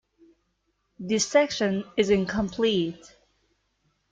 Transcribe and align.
This 0.99 1.27
section 1.27 1.83
is 1.95 2.09
incomplete. 2.09 3.15